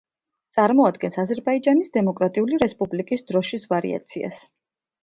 წარმოადგენს 0.55 1.17
აზერბაიჯანის 1.25 1.93
დემოკრატიული 1.99 2.61
რესპუბლიკის 2.65 3.25
დროშის 3.31 3.71
ვარიაციას. 3.77 4.43